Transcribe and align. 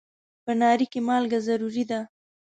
په 0.43 0.51
ناري 0.61 0.85
کې 0.91 0.99
مالګه 1.07 1.39
ضروري 1.47 1.83
ده. 1.89 1.99